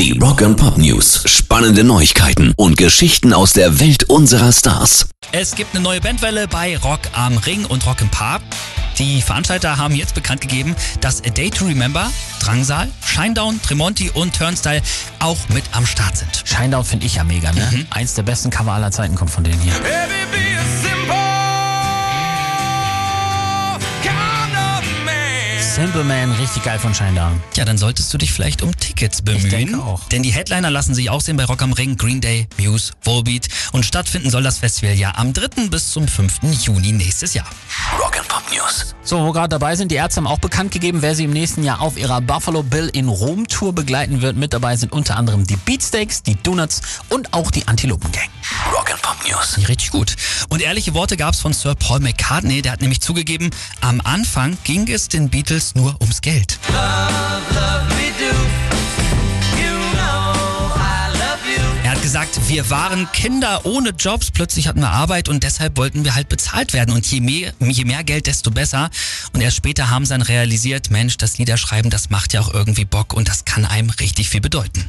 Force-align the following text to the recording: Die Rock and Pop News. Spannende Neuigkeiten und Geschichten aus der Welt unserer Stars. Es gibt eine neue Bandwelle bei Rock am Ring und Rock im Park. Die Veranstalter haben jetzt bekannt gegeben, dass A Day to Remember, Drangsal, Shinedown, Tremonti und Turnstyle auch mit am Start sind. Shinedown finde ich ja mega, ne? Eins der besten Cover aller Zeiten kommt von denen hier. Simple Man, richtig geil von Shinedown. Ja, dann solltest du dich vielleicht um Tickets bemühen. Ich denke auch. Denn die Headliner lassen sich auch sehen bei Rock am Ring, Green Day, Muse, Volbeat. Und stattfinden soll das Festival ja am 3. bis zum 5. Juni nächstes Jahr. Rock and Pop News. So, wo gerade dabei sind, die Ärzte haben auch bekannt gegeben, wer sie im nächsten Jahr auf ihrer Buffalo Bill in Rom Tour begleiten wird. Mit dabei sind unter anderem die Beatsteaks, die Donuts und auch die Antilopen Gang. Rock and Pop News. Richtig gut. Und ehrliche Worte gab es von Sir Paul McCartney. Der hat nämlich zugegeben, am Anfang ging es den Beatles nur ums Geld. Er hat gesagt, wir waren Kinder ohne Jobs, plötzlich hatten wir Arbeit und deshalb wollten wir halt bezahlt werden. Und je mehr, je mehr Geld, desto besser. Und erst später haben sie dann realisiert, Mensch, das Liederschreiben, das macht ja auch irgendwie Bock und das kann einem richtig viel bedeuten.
Die 0.00 0.18
Rock 0.18 0.40
and 0.40 0.56
Pop 0.56 0.78
News. 0.78 1.24
Spannende 1.26 1.84
Neuigkeiten 1.84 2.54
und 2.56 2.78
Geschichten 2.78 3.34
aus 3.34 3.52
der 3.52 3.80
Welt 3.80 4.04
unserer 4.04 4.50
Stars. 4.50 5.10
Es 5.30 5.54
gibt 5.54 5.74
eine 5.74 5.84
neue 5.84 6.00
Bandwelle 6.00 6.48
bei 6.48 6.78
Rock 6.78 7.00
am 7.12 7.36
Ring 7.36 7.66
und 7.66 7.84
Rock 7.84 8.00
im 8.00 8.08
Park. 8.08 8.40
Die 8.98 9.20
Veranstalter 9.20 9.76
haben 9.76 9.94
jetzt 9.94 10.14
bekannt 10.14 10.40
gegeben, 10.40 10.74
dass 11.02 11.22
A 11.22 11.28
Day 11.28 11.50
to 11.50 11.66
Remember, 11.66 12.10
Drangsal, 12.42 12.88
Shinedown, 13.04 13.60
Tremonti 13.60 14.08
und 14.14 14.34
Turnstyle 14.34 14.80
auch 15.18 15.36
mit 15.50 15.64
am 15.72 15.84
Start 15.84 16.16
sind. 16.16 16.44
Shinedown 16.46 16.86
finde 16.86 17.04
ich 17.04 17.16
ja 17.16 17.24
mega, 17.24 17.52
ne? 17.52 17.86
Eins 17.90 18.14
der 18.14 18.22
besten 18.22 18.48
Cover 18.48 18.72
aller 18.72 18.92
Zeiten 18.92 19.16
kommt 19.16 19.30
von 19.30 19.44
denen 19.44 19.60
hier. 19.60 19.74
Simple 25.70 26.02
Man, 26.02 26.32
richtig 26.32 26.64
geil 26.64 26.80
von 26.80 26.92
Shinedown. 26.92 27.40
Ja, 27.54 27.64
dann 27.64 27.78
solltest 27.78 28.12
du 28.12 28.18
dich 28.18 28.32
vielleicht 28.32 28.60
um 28.62 28.76
Tickets 28.76 29.22
bemühen. 29.22 29.44
Ich 29.44 29.50
denke 29.50 29.78
auch. 29.78 30.02
Denn 30.08 30.24
die 30.24 30.32
Headliner 30.32 30.68
lassen 30.68 30.96
sich 30.96 31.10
auch 31.10 31.20
sehen 31.20 31.36
bei 31.36 31.44
Rock 31.44 31.62
am 31.62 31.72
Ring, 31.72 31.96
Green 31.96 32.20
Day, 32.20 32.48
Muse, 32.58 32.92
Volbeat. 33.02 33.46
Und 33.70 33.86
stattfinden 33.86 34.30
soll 34.30 34.42
das 34.42 34.58
Festival 34.58 34.96
ja 34.96 35.14
am 35.14 35.32
3. 35.32 35.68
bis 35.68 35.92
zum 35.92 36.08
5. 36.08 36.40
Juni 36.64 36.90
nächstes 36.90 37.34
Jahr. 37.34 37.46
Rock 38.00 38.18
and 38.18 38.26
Pop 38.26 38.42
News. 38.52 38.96
So, 39.04 39.24
wo 39.24 39.30
gerade 39.30 39.48
dabei 39.48 39.76
sind, 39.76 39.92
die 39.92 39.94
Ärzte 39.94 40.16
haben 40.16 40.26
auch 40.26 40.40
bekannt 40.40 40.72
gegeben, 40.72 41.02
wer 41.02 41.14
sie 41.14 41.22
im 41.22 41.30
nächsten 41.30 41.62
Jahr 41.62 41.80
auf 41.80 41.96
ihrer 41.96 42.20
Buffalo 42.20 42.64
Bill 42.64 42.88
in 42.92 43.08
Rom 43.08 43.46
Tour 43.46 43.72
begleiten 43.72 44.22
wird. 44.22 44.36
Mit 44.36 44.52
dabei 44.52 44.76
sind 44.76 44.92
unter 44.92 45.16
anderem 45.16 45.46
die 45.46 45.56
Beatsteaks, 45.56 46.24
die 46.24 46.34
Donuts 46.34 46.82
und 47.10 47.32
auch 47.32 47.52
die 47.52 47.68
Antilopen 47.68 48.10
Gang. 48.10 48.28
Rock 48.72 48.90
and 48.90 49.02
Pop 49.02 49.16
News. 49.28 49.56
Richtig 49.68 49.90
gut. 49.90 50.16
Und 50.48 50.60
ehrliche 50.60 50.94
Worte 50.94 51.16
gab 51.16 51.34
es 51.34 51.40
von 51.40 51.52
Sir 51.52 51.74
Paul 51.74 52.00
McCartney. 52.00 52.62
Der 52.62 52.72
hat 52.72 52.80
nämlich 52.80 53.00
zugegeben, 53.00 53.50
am 53.80 54.00
Anfang 54.02 54.58
ging 54.64 54.88
es 54.88 55.08
den 55.08 55.28
Beatles 55.30 55.74
nur 55.74 55.96
ums 56.00 56.20
Geld. 56.20 56.58
Er 61.82 61.96
hat 61.96 62.02
gesagt, 62.02 62.48
wir 62.48 62.70
waren 62.70 63.10
Kinder 63.10 63.66
ohne 63.66 63.90
Jobs, 63.90 64.30
plötzlich 64.30 64.68
hatten 64.68 64.80
wir 64.80 64.90
Arbeit 64.90 65.28
und 65.28 65.42
deshalb 65.42 65.76
wollten 65.76 66.04
wir 66.04 66.14
halt 66.14 66.28
bezahlt 66.28 66.72
werden. 66.72 66.94
Und 66.94 67.04
je 67.06 67.20
mehr, 67.20 67.52
je 67.58 67.84
mehr 67.84 68.04
Geld, 68.04 68.28
desto 68.28 68.52
besser. 68.52 68.90
Und 69.32 69.40
erst 69.40 69.56
später 69.56 69.90
haben 69.90 70.04
sie 70.04 70.10
dann 70.10 70.22
realisiert, 70.22 70.90
Mensch, 70.90 71.16
das 71.16 71.38
Liederschreiben, 71.38 71.90
das 71.90 72.10
macht 72.10 72.32
ja 72.32 72.40
auch 72.42 72.54
irgendwie 72.54 72.84
Bock 72.84 73.12
und 73.12 73.28
das 73.28 73.44
kann 73.44 73.64
einem 73.64 73.90
richtig 73.90 74.28
viel 74.28 74.40
bedeuten. 74.40 74.88